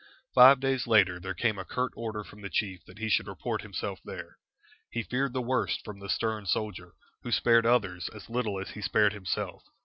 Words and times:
Five 0.33 0.59
days 0.59 0.87
later 0.87 1.19
there 1.19 1.35
came 1.35 1.59
a 1.59 1.63
curt 1.63 1.91
order 1.95 2.23
from 2.23 2.41
the 2.41 2.49
chief 2.49 2.83
that 2.87 2.97
he 2.97 3.07
should 3.07 3.27
report 3.27 3.61
himself 3.61 3.99
there. 4.03 4.39
He 4.89 5.03
feared 5.03 5.33
the 5.33 5.43
worst 5.43 5.85
from 5.85 5.99
the 5.99 6.09
stern 6.09 6.47
soldier, 6.47 6.93
who 7.21 7.31
spared 7.31 7.67
others 7.67 8.09
as 8.09 8.27
little 8.27 8.59
as 8.59 8.71
he 8.71 8.81
spared 8.81 9.13
himself. 9.13 9.61